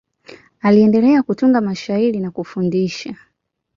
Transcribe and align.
Aliendelea 0.61 1.23
kutunga 1.23 1.61
mashairi 1.61 2.19
na 2.19 2.31
kufundisha. 2.31 3.15